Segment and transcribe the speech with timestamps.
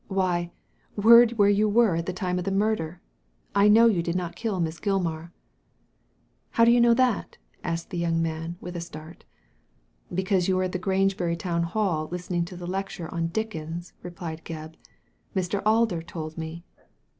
[0.05, 0.51] * Why!
[0.95, 2.99] word where you were at the time of the murder.
[3.53, 5.31] I know you did not kill Miss Gilmar.""
[6.53, 9.25] How do you know that?" asked the young man, with a start"
[10.11, 14.43] Because you were fn the Grangebury Town Hall listening to the lecture on Dickens,*' replied
[14.43, 14.73] Gebb.
[14.73, 14.75] •*
[15.35, 16.63] Mr, Alder told me."